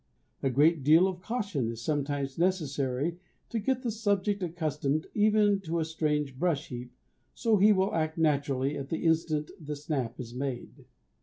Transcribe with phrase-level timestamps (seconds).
[0.41, 3.19] A great deal of caution is sometimes necessary
[3.49, 6.91] to get the subject accustomed even to a strange brush heap,
[7.35, 10.85] so he will act naturally at the instant the snap is made.